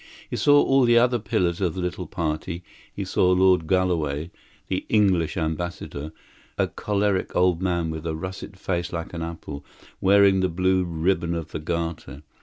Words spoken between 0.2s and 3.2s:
He saw all the other pillars of the little party; he